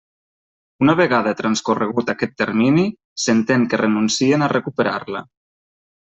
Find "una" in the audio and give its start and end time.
0.83-0.93